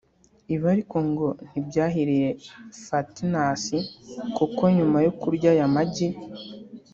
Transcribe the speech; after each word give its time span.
Ibi 0.53 0.65
ariko 0.73 0.97
ngo 1.09 1.27
ntibyahiriye 1.49 2.29
Fatnassi 2.85 3.77
kuko 4.37 4.61
nyuma 4.77 4.97
yo 5.05 5.11
kurya 5.19 5.49
aya 5.53 5.67
magi 5.75 6.07